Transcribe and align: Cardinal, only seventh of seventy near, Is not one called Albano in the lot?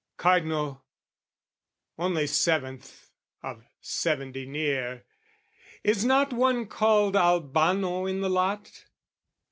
Cardinal, 0.17 0.83
only 1.99 2.25
seventh 2.25 3.11
of 3.43 3.63
seventy 3.81 4.47
near, 4.47 5.05
Is 5.83 6.03
not 6.03 6.33
one 6.33 6.65
called 6.65 7.15
Albano 7.15 8.07
in 8.07 8.21
the 8.21 8.29
lot? 8.29 8.85